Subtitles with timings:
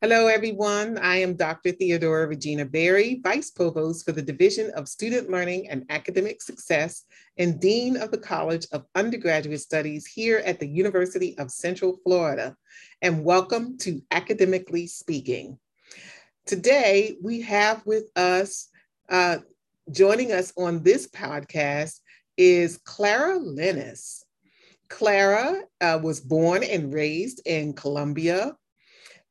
[0.00, 0.96] Hello, everyone.
[0.96, 1.72] I am Dr.
[1.72, 7.02] Theodora Regina Berry, Vice Provost for the Division of Student Learning and Academic Success
[7.36, 12.54] and Dean of the College of Undergraduate Studies here at the University of Central Florida.
[13.02, 15.58] And welcome to Academically Speaking.
[16.46, 18.68] Today, we have with us,
[19.08, 19.38] uh,
[19.90, 21.98] joining us on this podcast
[22.36, 24.22] is Clara Lenis.
[24.88, 28.54] Clara uh, was born and raised in Colombia,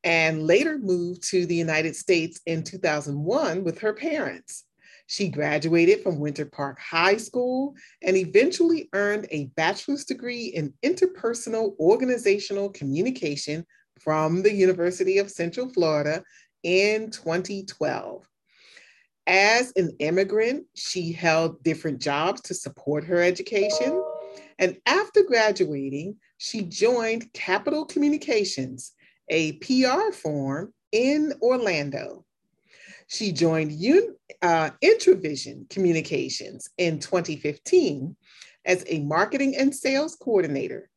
[0.04, 4.66] and later moved to the United States in 2001 with her parents.
[5.08, 11.78] She graduated from Winter Park High School and eventually earned a bachelor's degree in interpersonal
[11.80, 13.66] organizational communication
[14.00, 16.24] from the University of Central Florida
[16.64, 18.28] in 2012.
[19.28, 24.04] As an immigrant, she held different jobs to support her education.
[24.60, 28.94] And after graduating, she joined Capital Communications,
[29.30, 32.26] a PR firm in Orlando.
[33.08, 38.16] She joined Un- uh, Entravision Communications in 2015
[38.66, 40.90] as a marketing and sales coordinator.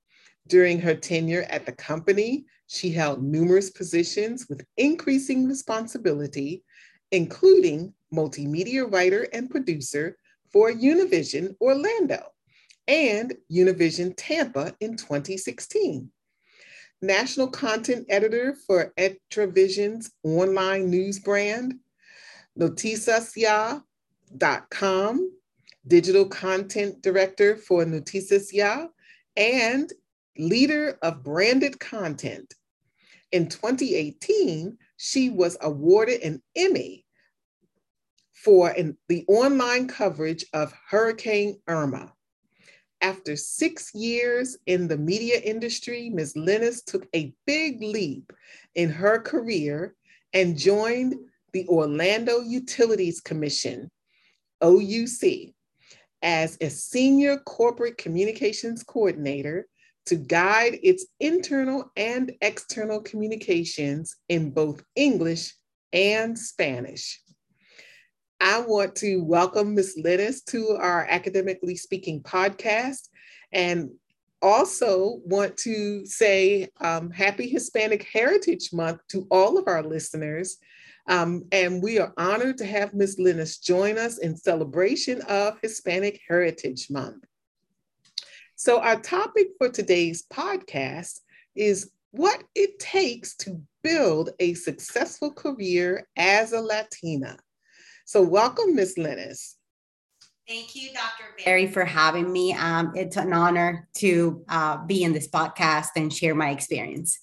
[0.48, 6.64] During her tenure at the company, she held numerous positions with increasing responsibility,
[7.12, 10.16] including multimedia writer and producer
[10.52, 12.20] for Univision Orlando
[12.88, 16.10] and Univision Tampa in 2016
[17.02, 21.74] national content editor for Entravision's online news brand,
[22.58, 25.32] Noticias.com,
[25.86, 28.86] digital content director for Noticias Ya,
[29.36, 29.92] and
[30.36, 32.54] leader of branded content.
[33.32, 37.06] In 2018, she was awarded an Emmy
[38.32, 42.12] for an, the online coverage of Hurricane Irma.
[43.02, 46.34] After six years in the media industry, Ms.
[46.34, 48.32] Lenis took a big leap
[48.74, 49.94] in her career
[50.34, 51.14] and joined
[51.52, 53.90] the Orlando Utilities Commission,
[54.62, 55.54] OUC,
[56.22, 59.66] as a senior corporate communications coordinator
[60.06, 65.54] to guide its internal and external communications in both English
[65.92, 67.20] and Spanish.
[68.42, 70.00] I want to welcome Ms.
[70.02, 73.10] Lenis to our Academically Speaking podcast
[73.52, 73.90] and
[74.40, 80.56] also want to say um, Happy Hispanic Heritage Month to all of our listeners.
[81.06, 83.18] Um, and we are honored to have Ms.
[83.20, 87.24] Lenis join us in celebration of Hispanic Heritage Month.
[88.56, 91.20] So, our topic for today's podcast
[91.54, 97.36] is what it takes to build a successful career as a Latina.
[98.04, 98.94] So, welcome, Ms.
[98.96, 99.54] Lenis.
[100.48, 101.44] Thank you, Dr.
[101.44, 102.52] Berry, for having me.
[102.54, 107.18] Um, it's an honor to uh, be in this podcast and share my experience.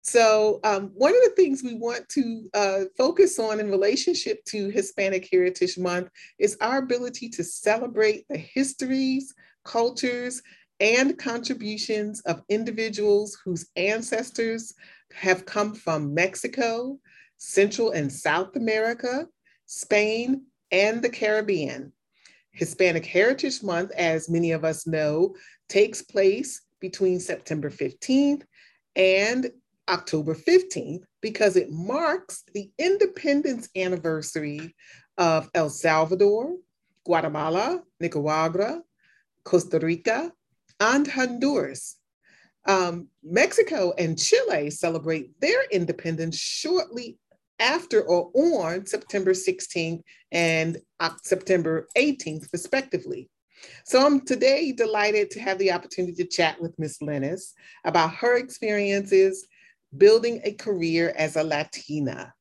[0.00, 4.70] So, um, one of the things we want to uh, focus on in relationship to
[4.70, 6.08] Hispanic Heritage Month
[6.38, 10.40] is our ability to celebrate the histories, cultures,
[10.80, 14.72] and contributions of individuals whose ancestors
[15.12, 16.98] have come from Mexico,
[17.38, 19.26] Central and South America,
[19.66, 21.92] Spain, and the Caribbean.
[22.50, 25.34] Hispanic Heritage Month, as many of us know,
[25.68, 28.42] takes place between September 15th
[28.96, 29.50] and
[29.88, 34.74] October 15th because it marks the independence anniversary
[35.16, 36.56] of El Salvador,
[37.04, 38.82] Guatemala, Nicaragua,
[39.44, 40.32] Costa Rica,
[40.80, 41.96] and Honduras.
[42.66, 47.18] Um, Mexico and Chile celebrate their independence shortly
[47.58, 50.02] after or on September 16th
[50.32, 50.78] and
[51.22, 53.28] September 18th, respectively.
[53.84, 56.98] So I'm today delighted to have the opportunity to chat with Ms.
[57.02, 57.52] Lenis
[57.84, 59.46] about her experiences
[59.96, 62.34] building a career as a Latina.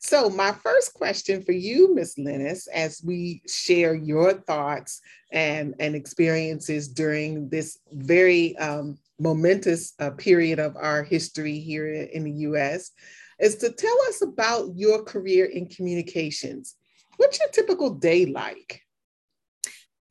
[0.00, 2.14] So my first question for you, Ms.
[2.18, 5.00] Lenis, as we share your thoughts
[5.32, 12.22] and, and experiences during this very um, momentous uh, period of our history here in
[12.22, 12.92] the US,
[13.40, 16.76] is to tell us about your career in communications.
[17.16, 18.82] What's your typical day like?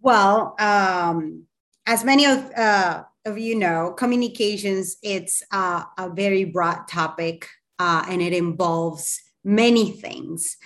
[0.02, 1.44] Well, um,
[1.86, 7.48] as many of, uh, of you know, communications, it's uh, a very broad topic
[7.80, 10.58] uh, and it involves many things.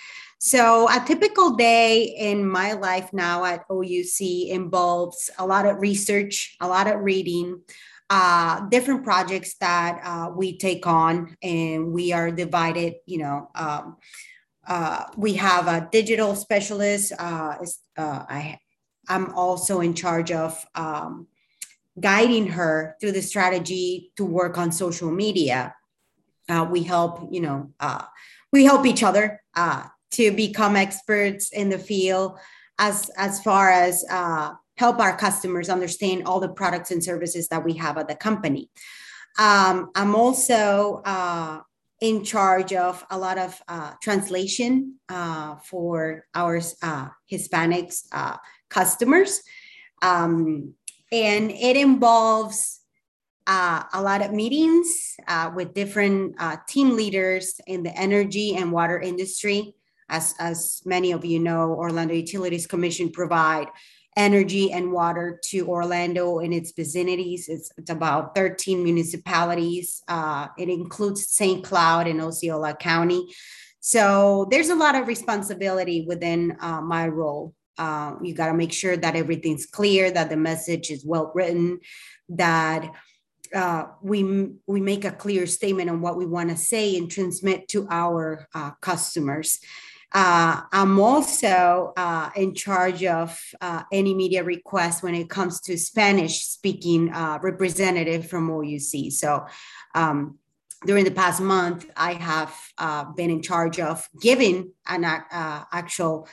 [0.44, 6.56] So, a typical day in my life now at OUC involves a lot of research,
[6.60, 7.60] a lot of reading,
[8.12, 12.96] uh, different projects that uh, we take on, and we are divided.
[13.06, 13.96] You know, um,
[14.68, 17.14] uh, we have a digital specialist.
[17.18, 17.56] Uh,
[17.96, 18.58] uh, I,
[19.08, 21.26] I'm also in charge of um,
[21.98, 25.74] guiding her through the strategy to work on social media.
[26.50, 27.70] uh, we help you know
[28.52, 29.40] we help each other
[30.10, 32.36] to become experts in the field
[32.78, 34.04] as as far as
[34.76, 38.70] help our customers understand all the products and services that we have at the company
[39.38, 41.60] um, i'm also uh,
[42.02, 48.36] in charge of a lot of uh, translation uh, for our uh, Hispanics uh,
[48.68, 49.40] customers.
[50.02, 50.74] Um,
[51.12, 52.80] and it involves
[53.46, 55.14] uh, a lot of meetings
[55.54, 56.34] with different
[56.66, 59.74] team leaders in the energy and water industry.
[60.08, 63.68] As, as many of you know, Orlando Utilities Commission provide
[64.16, 67.48] energy and water to Orlando and its vicinities.
[67.48, 70.02] It's, it's about 13 municipalities.
[70.06, 71.64] Uh, it includes St.
[71.64, 73.32] Cloud and Osceola County.
[73.80, 77.54] So there's a lot of responsibility within uh, my role.
[77.78, 81.80] Uh, you got to make sure that everything's clear, that the message is well written,
[82.28, 82.92] that
[83.54, 87.68] uh, we we make a clear statement on what we want to say and transmit
[87.68, 89.58] to our uh, customers.
[90.14, 95.78] Uh, I'm also uh, in charge of uh, any media requests when it comes to
[95.78, 99.10] Spanish speaking uh, representative from OUC.
[99.10, 99.46] So
[99.94, 100.38] um,
[100.84, 106.28] during the past month, I have uh, been in charge of giving an uh, actual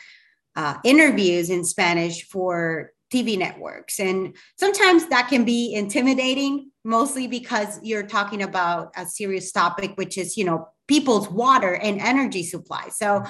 [0.83, 3.99] interviews in Spanish for TV networks.
[3.99, 10.17] And sometimes that can be intimidating, mostly because you're talking about a serious topic, which
[10.17, 12.89] is, you know, people's water and energy supply.
[12.89, 13.23] So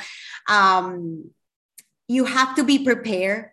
[0.48, 1.30] um,
[2.08, 3.52] you have to be prepared.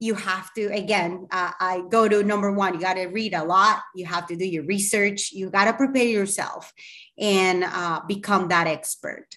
[0.00, 3.44] You have to, again, uh, I go to number one, you got to read a
[3.44, 3.82] lot.
[3.94, 5.32] You have to do your research.
[5.32, 6.72] You got to prepare yourself
[7.18, 9.28] and uh, become that expert.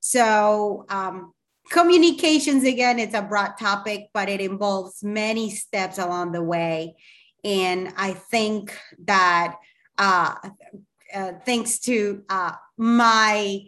[0.00, 1.32] So, um,
[1.70, 6.94] communications, again, it's a broad topic, but it involves many steps along the way.
[7.42, 9.56] And I think that
[9.98, 10.34] uh,
[11.16, 13.62] uh, thanks to uh, my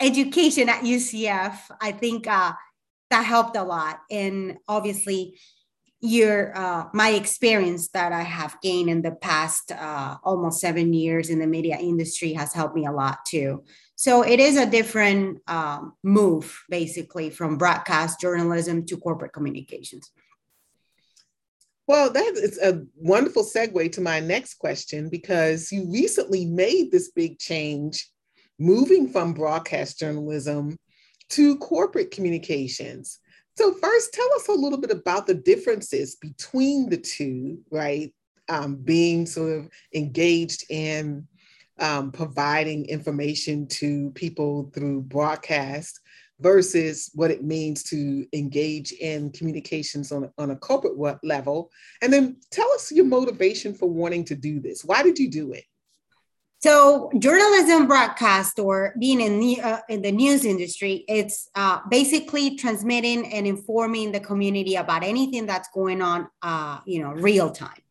[0.00, 2.52] education at UCF, I think uh,
[3.10, 4.00] that helped a lot.
[4.10, 5.38] And obviously,
[6.00, 11.30] your uh, my experience that I have gained in the past uh, almost seven years
[11.30, 13.64] in the media industry has helped me a lot too.
[13.96, 20.10] So it is a different um, move, basically, from broadcast journalism to corporate communications.
[21.86, 27.10] Well, that is a wonderful segue to my next question because you recently made this
[27.12, 28.10] big change
[28.58, 30.76] moving from broadcast journalism
[31.30, 33.20] to corporate communications.
[33.56, 38.12] So, first, tell us a little bit about the differences between the two, right?
[38.48, 41.26] Um, being sort of engaged in
[41.78, 46.00] um, providing information to people through broadcast
[46.40, 51.70] versus what it means to engage in communications on, on a corporate level.
[52.02, 54.84] And then tell us your motivation for wanting to do this.
[54.84, 55.64] Why did you do it?
[56.58, 62.56] So, journalism broadcast or being in the, uh, in the news industry, it's uh, basically
[62.56, 67.82] transmitting and informing the community about anything that's going on, uh, you know, real time.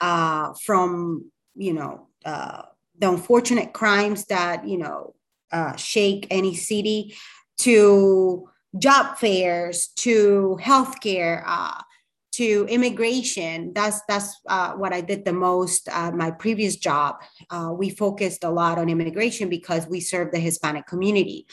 [0.00, 2.62] Uh, from, you know, uh,
[2.98, 5.14] the unfortunate crimes that, you know,
[5.52, 7.14] uh, shake any city
[7.62, 8.48] to
[8.78, 11.80] job fairs, to healthcare, uh,
[12.32, 13.72] to immigration.
[13.74, 15.88] That's that's uh, what I did the most.
[15.88, 17.16] at my previous job,
[17.50, 21.46] uh, we focused a lot on immigration because we serve the Hispanic community.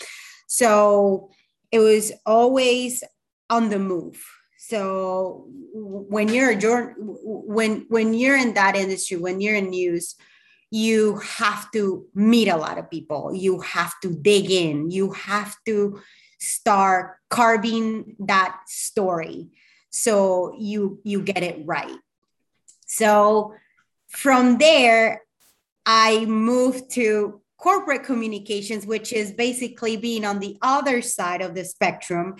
[0.47, 1.29] So
[1.71, 3.03] it was always
[3.49, 4.23] on the move.
[4.57, 10.15] So when you're when when you're in that industry, when you're in news,
[10.71, 13.33] you have to meet a lot of people.
[13.33, 14.91] You have to dig in.
[14.91, 16.01] You have to
[16.39, 19.49] start carving that story
[19.89, 21.97] so you you get it right.
[22.85, 23.53] So
[24.09, 25.21] from there
[25.85, 31.63] i moved to corporate communications which is basically being on the other side of the
[31.63, 32.35] spectrum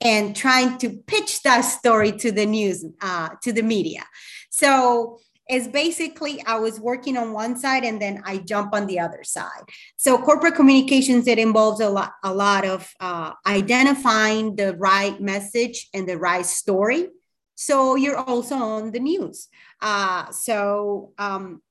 [0.00, 4.04] and trying to pitch that story to the news uh, to the media.
[4.50, 9.00] So is basically I was working on one side and then I jump on the
[9.00, 9.64] other side.
[9.96, 15.88] So corporate communications it involves a lot a lot of uh, identifying the right message
[15.92, 17.08] and the right story.
[17.54, 19.48] So you're also on the news.
[19.80, 21.62] Uh, so um,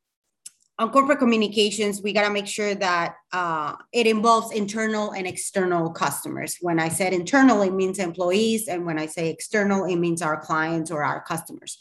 [0.81, 5.91] on corporate communications, we got to make sure that uh, it involves internal and external
[5.91, 6.57] customers.
[6.61, 10.39] When I said internal, it means employees, and when I say external, it means our
[10.39, 11.77] clients or our customers.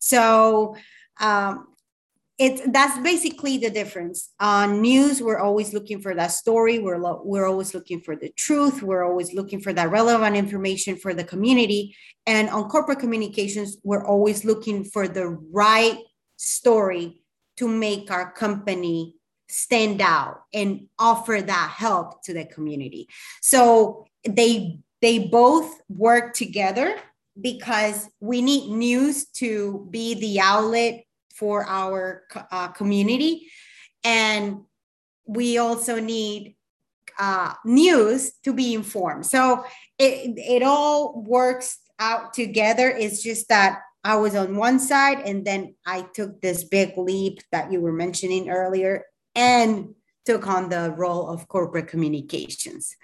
[0.00, 0.76] So
[1.20, 1.68] um,
[2.38, 4.30] it's that's basically the difference.
[4.38, 6.78] On news we're always looking for that story.
[6.78, 8.80] We're lo- we're always looking for the truth.
[8.80, 11.96] We're always looking for that relevant information for the community.
[12.26, 15.98] And on corporate communications we're always looking for the right
[16.36, 17.20] story
[17.56, 19.16] to make our company
[19.48, 23.08] stand out and offer that help to the community.
[23.42, 26.96] So they they both work together
[27.40, 31.04] because we need news to be the outlet
[31.38, 33.48] for our uh, community.
[34.04, 34.62] And
[35.26, 36.56] we also need
[37.18, 39.26] uh, news to be informed.
[39.26, 39.64] So
[39.98, 42.88] it, it all works out together.
[42.88, 47.40] It's just that i was on one side and then i took this big leap
[47.50, 49.04] that you were mentioning earlier
[49.34, 49.88] and
[50.28, 52.94] took on the role of corporate communications.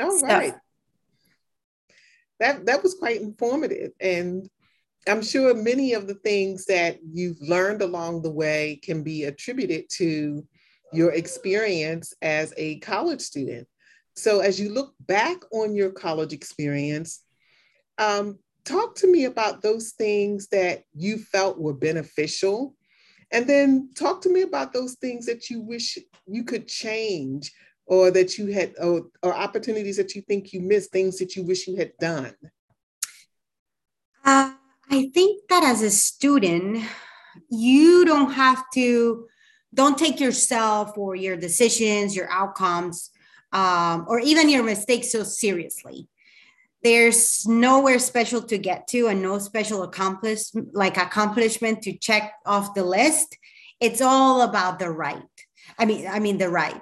[0.00, 0.54] All so, right.
[2.38, 3.90] That that was quite informative.
[3.98, 4.48] And
[5.08, 9.84] i'm sure many of the things that you've learned along the way can be attributed
[9.90, 10.46] to
[10.92, 13.66] your experience as a college student.
[14.16, 17.24] So as you look back on your college experience
[17.98, 22.74] um, talk to me about those things that you felt were beneficial.
[23.30, 27.52] And then talk to me about those things that you wish you could change
[27.86, 31.44] or that you had or, or opportunities that you think you missed things that you
[31.44, 32.34] wish you had done.
[34.24, 34.52] Uh,
[34.90, 36.84] i think that as a student
[37.48, 39.26] you don't have to
[39.72, 43.10] don't take yourself or your decisions your outcomes
[43.52, 46.08] um, or even your mistakes so seriously
[46.82, 52.74] there's nowhere special to get to and no special accomplishment like accomplishment to check off
[52.74, 53.36] the list
[53.80, 55.22] it's all about the right
[55.78, 56.80] i mean i mean the right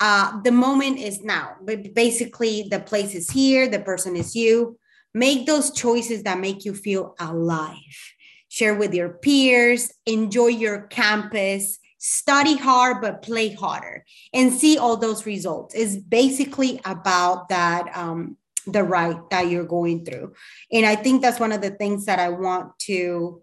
[0.00, 1.56] uh, the moment is now.
[1.62, 4.78] But basically, the place is here, the person is you.
[5.14, 8.12] Make those choices that make you feel alive.
[8.48, 14.96] Share with your peers, enjoy your campus, study hard, but play harder, and see all
[14.96, 15.74] those results.
[15.74, 17.96] It's basically about that.
[17.96, 20.32] Um, the right that you're going through
[20.72, 23.42] and i think that's one of the things that i want to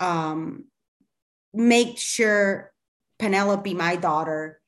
[0.00, 0.64] um,
[1.54, 2.72] make sure
[3.16, 4.60] penelope my daughter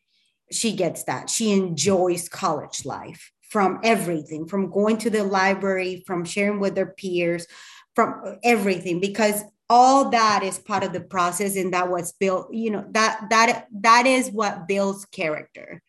[0.51, 1.31] she gets that.
[1.31, 6.87] She enjoys college life from everything, from going to the library, from sharing with their
[6.87, 7.47] peers,
[7.95, 12.71] from everything, because all that is part of the process and that was built, you
[12.71, 15.83] know, that that that is what builds character.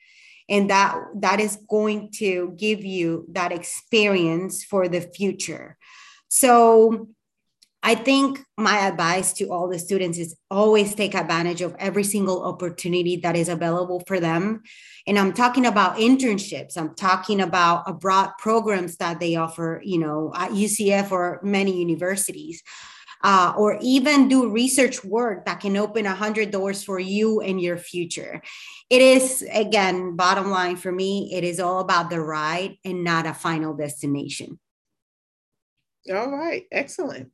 [0.50, 5.78] And that that is going to give you that experience for the future.
[6.28, 7.10] So
[7.82, 12.44] I think my advice to all the students is always take advantage of every single
[12.44, 14.64] opportunity that is available for them.
[15.08, 20.32] And I'm talking about internships, I'm talking about abroad programs that they offer, you know,
[20.36, 22.62] at UCF or many universities.
[23.22, 27.60] Uh, or even do research work that can open a hundred doors for you and
[27.60, 28.42] your future.
[28.90, 33.26] It is again, bottom line for me, it is all about the ride and not
[33.26, 34.58] a final destination.
[36.10, 37.30] All right, excellent.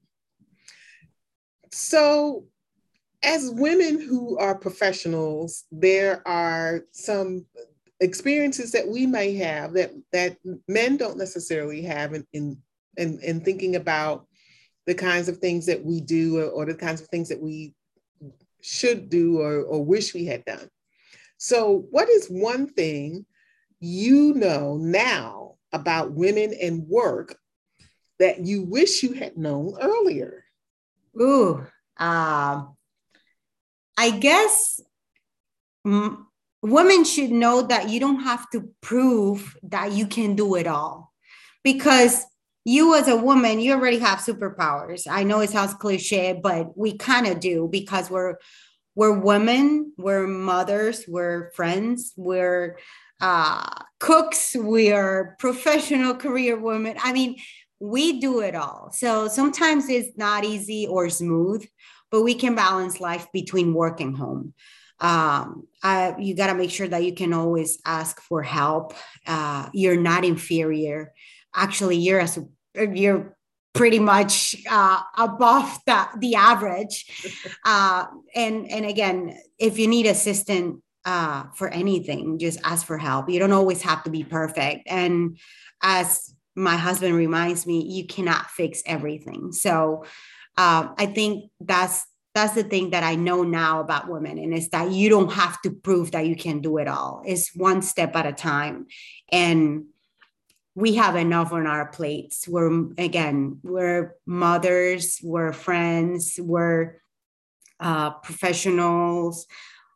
[1.77, 2.45] So,
[3.21, 7.47] as women who are professionals, there are some
[7.99, 10.37] experiences that we may have that that
[10.69, 12.57] men don't necessarily have in in
[12.95, 14.25] in, in thinking about
[14.85, 17.73] the kinds of things that we do or, or the kinds of things that we
[18.61, 20.69] should do or, or wish we had done.
[21.35, 23.25] So, what is one thing
[23.81, 27.35] you know now about women and work
[28.17, 30.44] that you wish you had known earlier?
[31.19, 31.65] Ooh,
[31.97, 32.63] uh,
[33.97, 34.81] I guess
[35.85, 36.27] m-
[36.61, 41.13] women should know that you don't have to prove that you can do it all.
[41.63, 42.25] Because
[42.65, 45.07] you as a woman you already have superpowers.
[45.09, 48.35] I know it sounds cliche but we kind of do because we're
[48.95, 52.77] we're women we're mothers we're friends we're
[53.21, 53.65] uh,
[53.99, 56.97] cooks we are professional career women.
[57.01, 57.37] I mean
[57.79, 58.89] we do it all.
[58.91, 61.65] So sometimes it's not easy or smooth,
[62.11, 64.53] but we can balance life between work and home.
[64.99, 68.93] Um, I, you got to make sure that you can always ask for help.
[69.27, 71.13] Uh, you're not inferior.
[71.53, 72.39] Actually, you're as
[72.73, 73.35] you're
[73.73, 77.05] pretty much uh, above the, the average.
[77.67, 78.05] Uh,
[78.35, 83.27] and and again, if you need assistance uh, for anything, just ask for help.
[83.27, 84.87] You don't always have to be perfect.
[84.87, 85.39] And
[85.81, 89.51] as my husband reminds me you cannot fix everything.
[89.51, 90.05] So
[90.57, 94.69] uh, i think that's that's the thing that i know now about women and it's
[94.69, 97.23] that you don't have to prove that you can do it all.
[97.25, 98.87] It's one step at a time
[99.31, 99.85] and
[100.77, 102.47] we have enough on our plates.
[102.47, 107.01] We're again we're mothers we're friends we're
[107.79, 109.47] uh, professionals.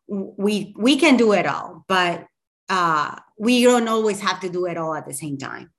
[0.07, 2.25] We we can do it all but
[2.69, 5.71] uh, we don't always have to do it all at the same time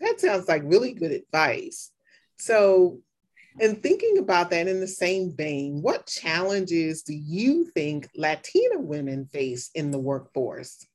[0.00, 1.90] that sounds like really good advice.
[2.36, 3.00] So,
[3.60, 9.26] And thinking about that in the same vein, what challenges do you think Latina women
[9.26, 10.86] face in the workforce?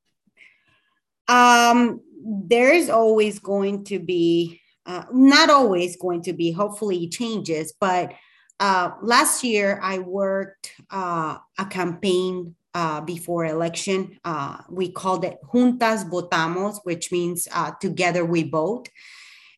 [1.27, 7.74] Um, there is always going to be, uh, not always going to be, hopefully changes,
[7.79, 8.13] but
[8.60, 14.20] uh, last year I worked uh, a campaign uh, before election.
[14.25, 18.89] Uh, we called it Juntas Votamos, which means uh, together we vote.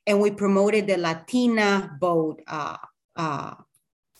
[0.07, 2.77] And we promoted the Latina vote uh,
[3.15, 3.55] uh,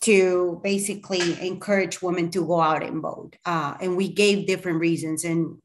[0.02, 3.36] to basically encourage women to go out and vote.
[3.46, 5.24] Uh, and we gave different reasons.
[5.24, 5.62] And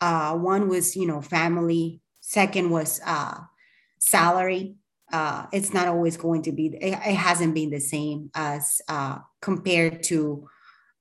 [0.00, 2.00] one was, you know, family.
[2.20, 3.00] Second was
[3.98, 4.76] salary.
[5.52, 8.82] it's not always going to be, it, it hasn't been the same as
[9.40, 10.48] compared to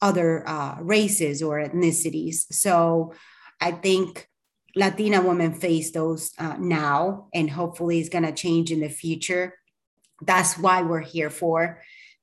[0.04, 2.44] other uh, races or ethnicities.
[2.52, 3.14] So
[3.62, 4.28] I think
[4.76, 9.56] Latina women face those uh, now, and hopefully it's going to change in the future.
[10.22, 11.80] That's why we're here for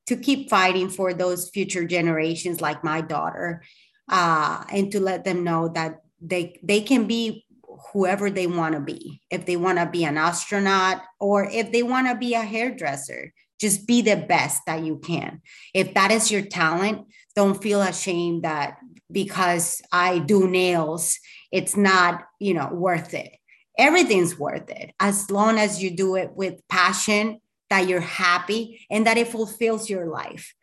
[0.09, 3.63] to keep fighting for those future generations, like my daughter,
[4.09, 7.47] uh, and to let them know that they they can be
[7.93, 9.23] whoever they want to be.
[9.31, 13.33] If they want to be an astronaut or if they want to be a hairdresser,
[13.61, 15.43] just be the best that you can.
[15.75, 18.79] If that is your talent, don't feel ashamed that
[19.13, 21.19] because I do nails,
[21.53, 23.37] it's not, you know, worth it.
[23.79, 27.41] Everything's worth it as long as you do it with passion,
[27.71, 30.55] that you're happy, and that it fulfills your life.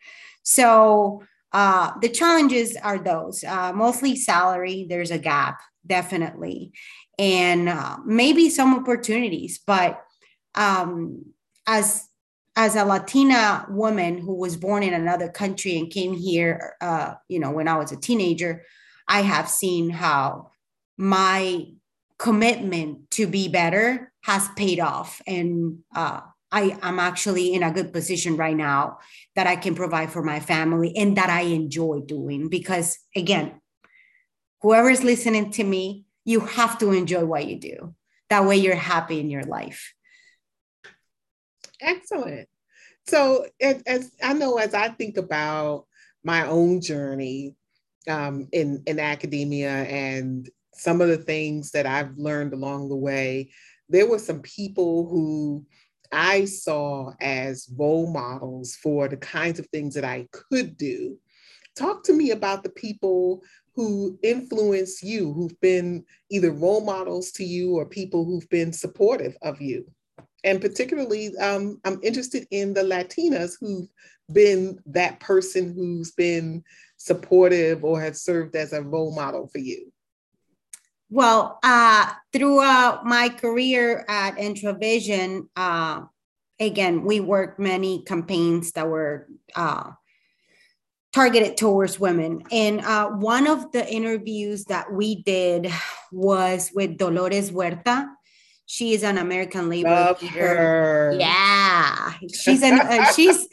[0.44, 1.24] So
[1.54, 4.86] uh, the challenges are those uh, mostly salary.
[4.89, 6.74] There's a gap, definitely,
[7.18, 9.60] and uh, maybe some opportunities.
[9.66, 10.01] But
[10.56, 11.25] um,
[11.66, 12.08] as
[12.57, 17.39] as a Latina woman who was born in another country and came here, uh, you
[17.39, 18.63] know, when I was a teenager,
[19.07, 20.49] I have seen how
[20.97, 21.67] my
[22.17, 26.21] commitment to be better has paid off, and uh,
[26.51, 28.97] I am actually in a good position right now
[29.35, 32.49] that I can provide for my family and that I enjoy doing.
[32.49, 33.61] Because again,
[34.61, 37.93] whoever is listening to me, you have to enjoy what you do.
[38.31, 39.93] That way, you're happy in your life.
[41.81, 42.48] Excellent.
[43.05, 45.85] So, as, as, I know, as I think about
[46.24, 47.55] my own journey
[48.07, 53.51] um, in in academia and some of the things that I've learned along the way,
[53.90, 55.66] there were some people who
[56.11, 61.18] I saw as role models for the kinds of things that I could do.
[61.75, 63.44] Talk to me about the people
[63.75, 69.37] who influence you, who've been either role models to you or people who've been supportive
[69.44, 69.85] of you
[70.48, 73.88] and particularly um, i'm interested in the latinas who've
[74.31, 76.64] been that person who's been
[76.98, 79.92] supportive or has served as a role model for you
[81.10, 86.01] well uh, throughout my career at Entravision uh,
[86.60, 89.92] again we worked many campaigns that were uh,
[91.18, 92.44] targeted towards women.
[92.51, 95.72] And uh, one of the interviews that we did
[96.12, 98.07] was with Dolores Huerta.
[98.70, 101.16] She is an American labor Love Her.
[101.18, 103.48] Yeah, she's an uh, she's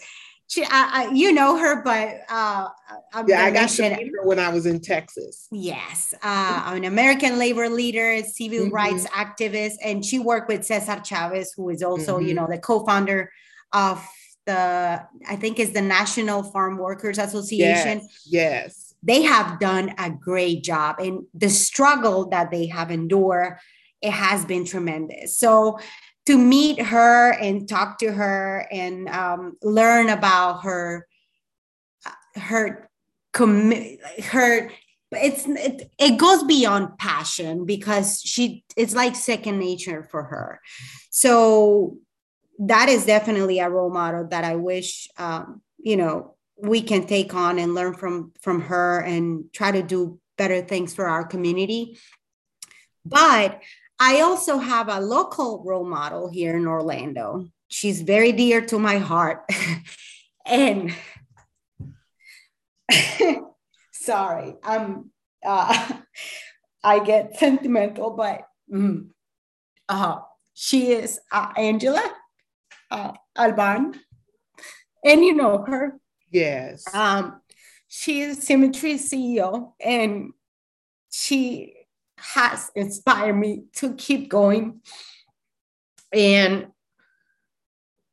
[0.49, 0.65] she.
[0.69, 2.67] Uh, you know her, but uh,
[3.13, 5.47] I'm yeah, I got to meet her when I was in Texas.
[5.53, 8.75] Yes, uh, an American labor leader, civil mm-hmm.
[8.75, 12.27] rights activist, and she worked with Cesar Chavez, who is also mm-hmm.
[12.27, 13.31] you know the co-founder
[13.73, 14.05] of
[14.47, 18.01] the I think is the National Farm Workers Association.
[18.01, 18.27] Yes.
[18.27, 18.95] yes.
[19.05, 23.59] They have done a great job, and the struggle that they have endured
[24.05, 25.39] it has been tremendous.
[25.39, 25.79] So
[26.27, 31.07] to meet her and talk to her and um, learn about her
[32.37, 32.89] her
[33.33, 34.71] commit her
[35.13, 40.61] it's it, it goes beyond passion because she it's like second nature for her
[41.11, 41.97] so
[42.59, 47.35] that is definitely a role model that i wish um, you know we can take
[47.35, 51.97] on and learn from from her and try to do better things for our community
[53.05, 53.61] but
[54.07, 57.49] I also have a local role model here in Orlando.
[57.69, 59.49] She's very dear to my heart.
[60.47, 60.95] and
[63.93, 65.11] sorry, I'm
[65.43, 66.01] uh,
[66.85, 69.09] I get sentimental, but mm,
[69.89, 70.19] uh,
[70.53, 72.05] she is uh, Angela
[72.91, 73.99] uh, Alban,
[75.03, 75.99] and you know her.
[76.31, 76.85] Yes.
[76.93, 77.41] Um,
[77.89, 80.35] she is SIMETRI CEO, and
[81.11, 81.84] she
[82.33, 84.81] has inspired me to keep going.
[86.13, 86.69] And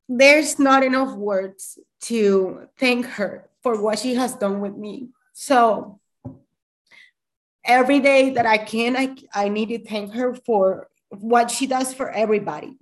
[0.10, 5.10] there's not enough words to thank her for what she has done with me.
[5.34, 6.00] So
[7.63, 11.93] every day that I can, I, I need to thank her for what she does
[11.93, 12.78] for everybody,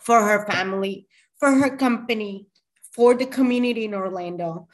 [0.00, 1.06] for her family,
[1.38, 2.48] for her company,
[2.92, 4.68] for the community in Orlando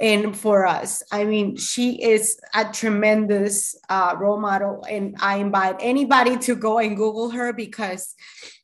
[0.00, 1.02] and for us.
[1.12, 6.78] I mean, she is a tremendous uh, role model, and I invite anybody to go
[6.78, 8.14] and Google her because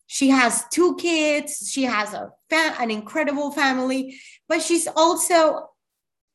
[0.06, 1.70] she has two kids.
[1.70, 5.70] She has a fa- an incredible family, but she's also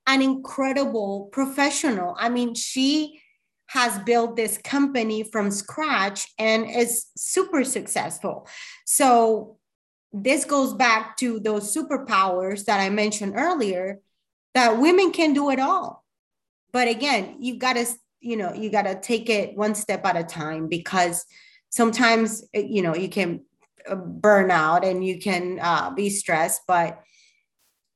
[0.07, 2.15] an incredible professional.
[2.17, 3.21] I mean, she
[3.67, 8.47] has built this company from scratch and is super successful.
[8.85, 9.57] So
[10.13, 13.99] this goes back to those superpowers that I mentioned earlier
[14.55, 16.03] that women can do it all.
[16.71, 17.85] But again, you've got to,
[18.21, 21.25] you know, you got to take it one step at a time because
[21.69, 23.41] sometimes, you know, you can
[23.87, 26.61] uh, burn out and you can uh, be stressed.
[26.67, 27.01] But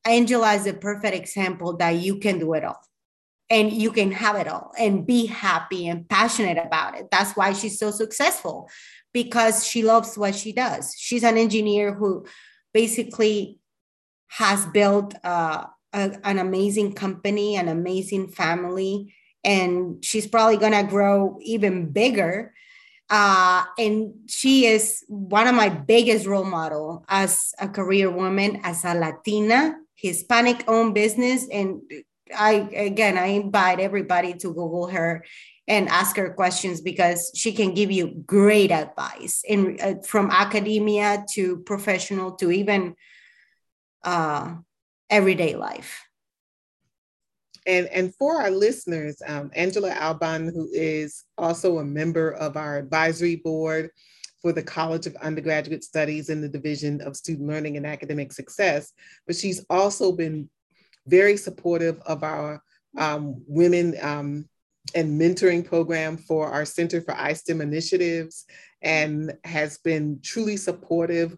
[0.06, 2.82] Angela is a perfect example that you can do it all
[3.50, 7.08] and you can have it all and be happy and passionate about it.
[7.12, 8.70] That's why she's so successful
[9.14, 10.94] because she loves what she does.
[10.98, 12.26] She's an engineer who
[12.74, 13.60] basically
[14.28, 20.84] has built uh, a, an amazing company, an amazing family, and she's probably going to
[20.84, 22.54] grow even bigger.
[23.10, 28.86] Uh, and she is one of my biggest role model as a career woman, as
[28.86, 31.48] a Latina, Hispanic owned business.
[31.52, 31.82] And
[32.38, 35.26] I, again, I invite everybody to Google her
[35.68, 41.24] and ask her questions because she can give you great advice in uh, from academia
[41.34, 42.96] to professional to even
[44.04, 44.56] uh,
[45.10, 46.06] everyday life.
[47.66, 52.78] And, and for our listeners, um, Angela Alban, who is also a member of our
[52.78, 53.92] advisory board
[54.42, 58.94] for the College of Undergraduate Studies in the Division of Student Learning and Academic Success,
[59.28, 60.50] but she's also been
[61.08, 62.62] very supportive of our
[62.98, 64.48] um, women um,
[64.96, 68.46] and mentoring program for our Center for iSTEM initiatives
[68.82, 71.36] and has been truly supportive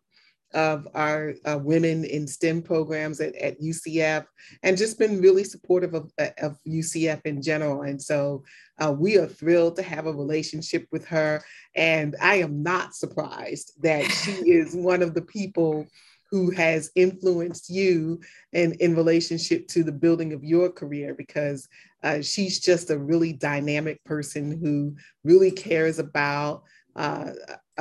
[0.54, 4.26] of our uh, women in STEM programs at, at, UCF
[4.64, 7.84] and just been really supportive of, uh, of UCF in general.
[7.84, 8.44] And so
[8.80, 11.42] uh, we are thrilled to have a relationship with her.
[11.76, 15.88] And I am not surprised that she is one of the people
[16.32, 18.20] who has influenced you
[18.54, 21.68] in, in relationship to the building of your career because
[22.04, 26.64] uh, she's just a really dynamic person who really cares about
[26.96, 27.32] uh,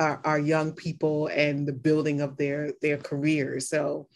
[0.01, 3.69] our, our, young people and the building of their, their careers.
[3.69, 4.07] So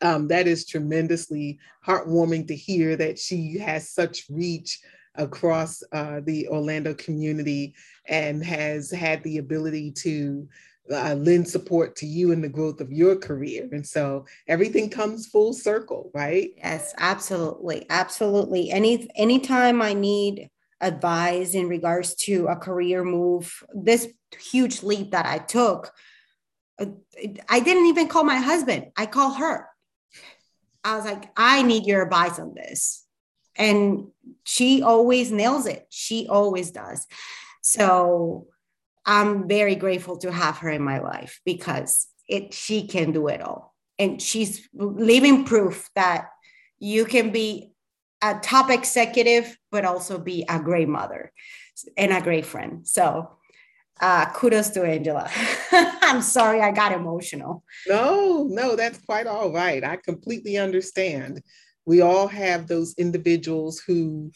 [0.00, 4.80] um, that is tremendously heartwarming to hear that she has such reach
[5.14, 7.74] across uh, the Orlando community
[8.06, 10.48] and has had the ability to
[10.92, 13.68] uh, lend support to you in the growth of your career.
[13.72, 16.50] And so everything comes full circle, right?
[16.56, 17.86] Yes, absolutely.
[17.90, 18.70] Absolutely.
[18.70, 20.48] Any anytime I need
[20.80, 24.08] advice in regards to a career move, this
[24.38, 25.92] huge leap that I took,
[26.78, 26.86] uh,
[27.48, 28.86] I didn't even call my husband.
[28.96, 29.68] I call her.
[30.84, 33.04] I was like, I need your advice on this.
[33.56, 34.08] And
[34.44, 35.86] she always nails it.
[35.90, 37.06] She always does.
[37.62, 38.46] So
[39.04, 43.40] I'm very grateful to have her in my life because it she can do it
[43.40, 43.74] all.
[43.98, 46.28] And she's living proof that
[46.78, 47.72] you can be
[48.22, 51.32] a top executive, but also be a great mother
[51.96, 52.86] and a great friend.
[52.86, 53.30] So
[54.00, 55.30] uh, kudos to Angela.
[55.72, 57.64] I'm sorry I got emotional.
[57.86, 59.82] No, no, that's quite all right.
[59.82, 61.42] I completely understand.
[61.86, 64.32] We all have those individuals who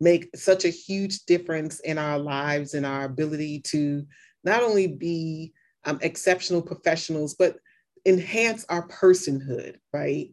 [0.00, 4.04] make such a huge difference in our lives and our ability to
[4.42, 5.52] not only be
[5.84, 7.56] um, exceptional professionals, but
[8.04, 10.30] enhance our personhood, right?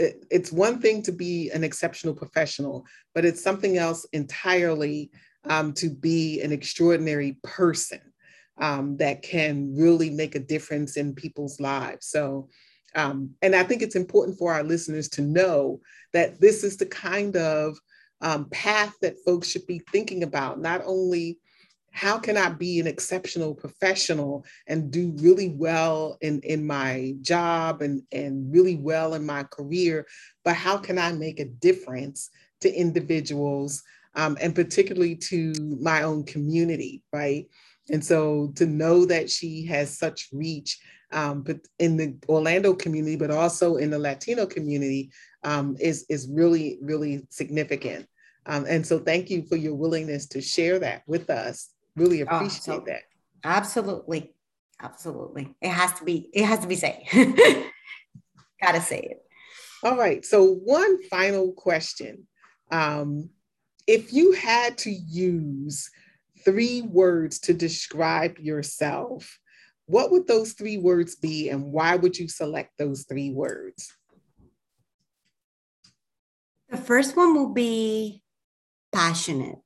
[0.00, 2.84] It, it's one thing to be an exceptional professional,
[3.14, 5.10] but it's something else entirely
[5.44, 8.00] um, to be an extraordinary person
[8.58, 12.06] um, that can really make a difference in people's lives.
[12.06, 12.48] So,
[12.94, 15.80] um, and I think it's important for our listeners to know
[16.12, 17.78] that this is the kind of
[18.20, 21.38] um, path that folks should be thinking about, not only
[21.90, 27.82] how can I be an exceptional professional and do really well in, in my job
[27.82, 30.06] and, and really well in my career,
[30.44, 33.82] but how can I make a difference to individuals
[34.14, 37.46] um, and particularly to my own community, right?
[37.90, 40.78] And so to know that she has such reach
[41.12, 45.10] um, but in the Orlando community, but also in the Latino community,
[45.42, 48.06] um, is is really really significant.
[48.46, 51.70] Um, and so, thank you for your willingness to share that with us.
[52.00, 53.02] Really appreciate oh, so, that.
[53.44, 54.32] Absolutely,
[54.80, 55.54] absolutely.
[55.60, 56.30] It has to be.
[56.32, 57.02] It has to be said.
[58.62, 59.22] Gotta say it.
[59.82, 60.24] All right.
[60.24, 62.26] So, one final question:
[62.72, 63.28] um,
[63.86, 65.90] If you had to use
[66.42, 69.38] three words to describe yourself,
[69.84, 73.94] what would those three words be, and why would you select those three words?
[76.70, 78.22] The first one will be
[78.90, 79.58] passionate.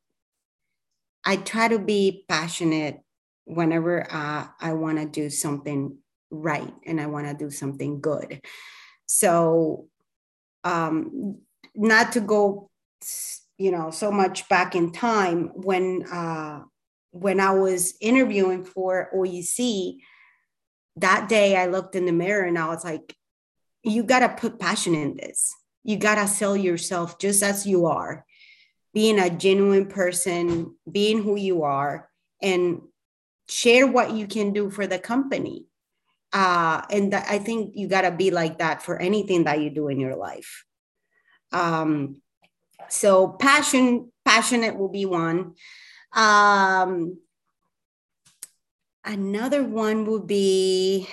[1.24, 3.00] I try to be passionate
[3.44, 5.98] whenever uh, I want to do something
[6.30, 8.40] right and I want to do something good.
[9.06, 9.86] So,
[10.64, 11.38] um,
[11.74, 12.70] not to go,
[13.58, 16.60] you know, so much back in time when uh,
[17.10, 19.98] when I was interviewing for OUC,
[20.96, 23.14] that day I looked in the mirror and I was like,
[23.84, 25.54] you got to put passion in this.
[25.84, 28.24] You got to sell yourself just as you are,
[28.94, 32.08] being a genuine person, being who you are,
[32.40, 32.80] and
[33.48, 35.66] share what you can do for the company.
[36.32, 39.70] Uh, and th- I think you got to be like that for anything that you
[39.70, 40.64] do in your life.
[41.52, 42.22] Um,
[42.88, 45.54] so passion, passionate will be one.
[46.12, 47.18] Um,
[49.04, 51.08] another one would be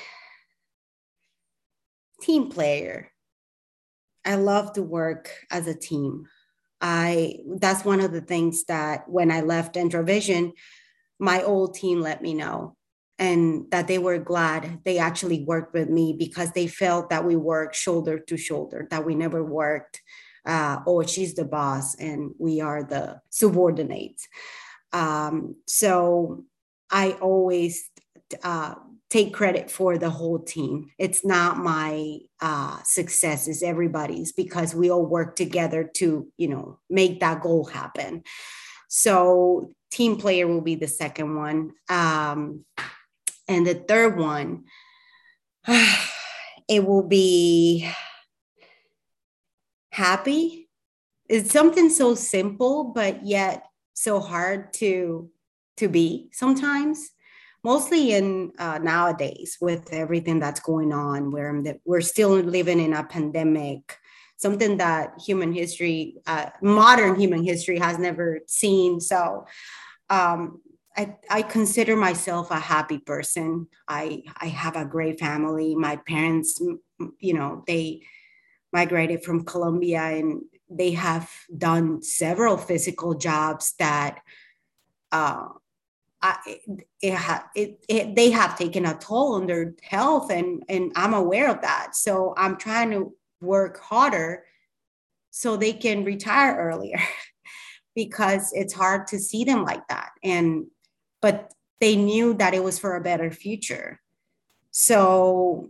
[2.21, 3.11] team player.
[4.23, 6.27] I love to work as a team.
[6.81, 10.53] I that's one of the things that when I left Entravision,
[11.19, 12.75] my old team let me know
[13.19, 17.35] and that they were glad they actually worked with me because they felt that we
[17.35, 20.01] worked shoulder to shoulder, that we never worked,
[20.47, 24.27] uh, oh, she's the boss and we are the subordinates.
[24.91, 26.45] Um, so
[26.89, 27.91] I always
[28.43, 28.73] uh,
[29.11, 30.89] take credit for the whole team.
[30.97, 36.79] It's not my uh, success; it's everybody's because we all work together to, you know,
[36.89, 38.23] make that goal happen.
[38.87, 42.65] So, team player will be the second one, um,
[43.47, 44.63] and the third one,
[45.67, 47.91] it will be
[49.91, 50.69] happy.
[51.27, 55.29] It's something so simple, but yet so hard to
[55.77, 57.11] to be sometimes
[57.63, 63.03] mostly in uh, nowadays with everything that's going on where we're still living in a
[63.03, 63.97] pandemic
[64.41, 68.99] something that human history uh, modern human history has never seen.
[68.99, 69.45] So
[70.09, 70.61] um,
[70.97, 73.67] I, I consider myself a happy person.
[73.87, 75.75] I, I have a great family.
[75.75, 76.59] My parents
[77.19, 78.01] you know they
[78.73, 84.19] migrated from colombia and they have done several physical jobs that
[85.11, 85.47] uh,
[86.23, 91.61] It, it, they have taken a toll on their health and, and I'm aware of
[91.61, 91.95] that.
[91.95, 94.45] So I'm trying to work harder
[95.31, 96.99] so they can retire earlier
[97.95, 100.11] because it's hard to see them like that.
[100.23, 100.67] And,
[101.21, 103.99] but they knew that it was for a better future.
[104.69, 105.69] So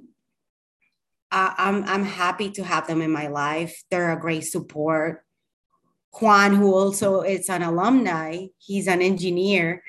[1.31, 3.83] I'm, I'm happy to have them in my life.
[3.89, 5.23] They're a great support.
[6.19, 9.81] Juan, who also is an alumni, he's an engineer.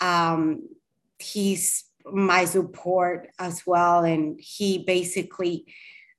[0.00, 0.68] Um,
[1.18, 4.04] he's my support as well.
[4.04, 5.66] And he basically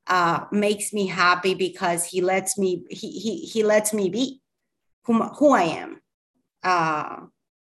[0.08, 4.42] uh, makes me happy because he lets me, he, he, he lets me be
[5.04, 6.02] who, who I am.
[6.64, 7.26] Uh,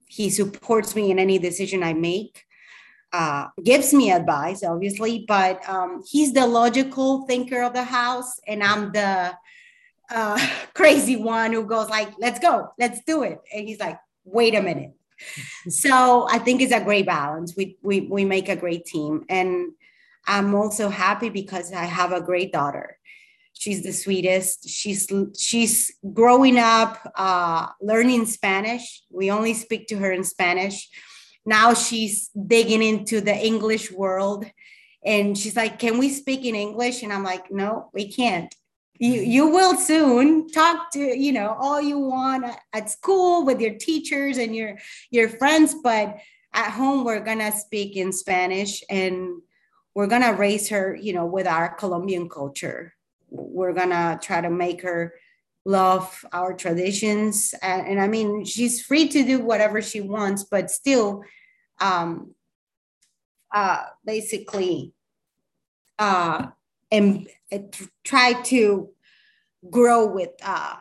[0.08, 2.44] he supports me in any decision I make
[3.12, 8.62] uh, gives me advice, obviously, but um, he's the logical thinker of the house, and
[8.62, 9.34] I'm the
[10.10, 14.54] uh, crazy one who goes like, "Let's go, let's do it," and he's like, "Wait
[14.54, 14.92] a minute."
[15.68, 17.54] So I think it's a great balance.
[17.56, 19.72] We we we make a great team, and
[20.26, 22.98] I'm also happy because I have a great daughter.
[23.52, 24.68] She's the sweetest.
[24.68, 25.08] She's
[25.38, 29.02] she's growing up, uh, learning Spanish.
[29.10, 30.88] We only speak to her in Spanish
[31.44, 34.46] now she's digging into the English world
[35.04, 37.02] and she's like, Can we speak in English?
[37.02, 38.54] And I'm like, No, we can't.
[39.02, 39.30] You, mm-hmm.
[39.32, 44.38] you will soon talk to you know all you want at school with your teachers
[44.38, 44.78] and your
[45.10, 46.18] your friends but
[46.52, 49.42] at home we're gonna speak in spanish and
[49.96, 52.94] we're gonna raise her you know with our colombian culture
[53.28, 55.14] we're gonna try to make her
[55.64, 60.70] love our traditions and, and, i mean she's free to do whatever she wants but
[60.70, 61.24] still
[61.80, 62.34] um
[63.52, 64.92] uh basically
[65.98, 66.46] uh
[66.92, 67.28] and
[68.04, 68.90] try to
[69.68, 70.76] grow with uh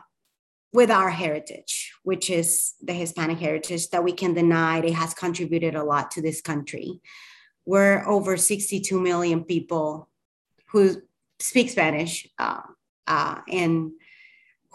[0.72, 5.74] with our heritage which is the hispanic heritage that we can deny it has contributed
[5.74, 7.00] a lot to this country
[7.66, 10.08] we're over 62 million people
[10.66, 11.02] who
[11.38, 12.62] speak spanish uh,
[13.06, 13.92] uh, and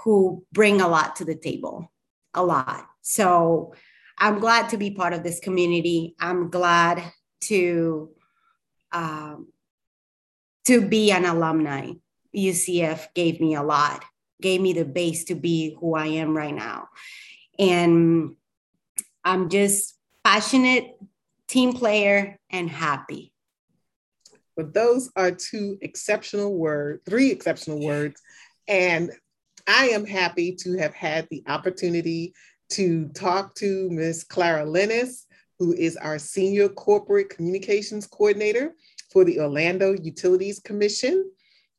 [0.03, 1.91] who bring a lot to the table,
[2.33, 2.85] a lot.
[3.01, 3.73] So
[4.17, 6.15] I'm glad to be part of this community.
[6.19, 7.03] I'm glad
[7.41, 8.09] to
[8.91, 9.47] um,
[10.67, 11.93] to be an alumni.
[12.35, 14.03] UCF gave me a lot,
[14.41, 16.89] gave me the base to be who I am right now,
[17.57, 18.35] and
[19.23, 20.97] I'm just passionate,
[21.47, 23.31] team player, and happy.
[24.57, 28.21] But those are two exceptional words, three exceptional words,
[28.67, 29.11] and
[29.67, 32.33] I am happy to have had the opportunity
[32.71, 34.25] to talk to Ms.
[34.25, 35.25] Clara Lenis,
[35.59, 38.75] who is our Senior Corporate Communications Coordinator
[39.17, 41.31] for the Orlando Utilities Commission.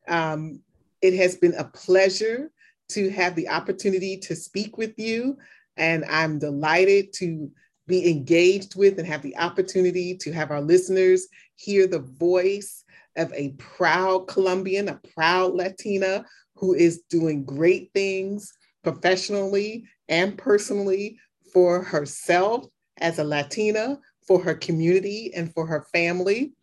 [0.09, 0.59] Um,
[1.01, 2.51] it has been a pleasure
[2.89, 5.39] to have the opportunity to speak with you,
[5.77, 7.49] and I'm delighted to
[7.87, 12.83] be engaged with and have the opportunity to have our listeners hear the voice
[13.15, 16.25] of a proud Colombian, a proud Latina
[16.57, 21.21] who is doing great things professionally and personally
[21.53, 26.55] for herself as a Latina, for her community, and for her family.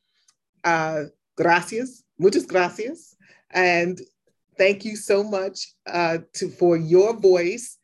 [0.65, 1.03] Uh,
[1.37, 3.15] gracias, muchas gracias.
[3.51, 4.01] And
[4.57, 7.77] thank you so much uh, to, for your voice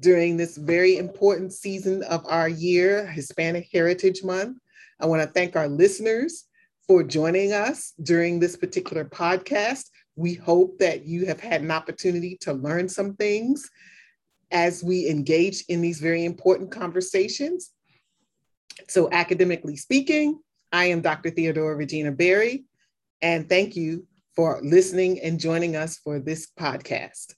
[0.00, 4.56] during this very important season of our year, Hispanic Heritage Month.
[4.98, 6.44] I want to thank our listeners
[6.86, 9.90] for joining us during this particular podcast.
[10.16, 13.70] We hope that you have had an opportunity to learn some things
[14.50, 17.70] as we engage in these very important conversations.
[18.88, 20.38] So, academically speaking,
[20.72, 21.30] I am Dr.
[21.30, 22.64] Theodora Regina Berry,
[23.20, 27.34] and thank you for listening and joining us for this podcast.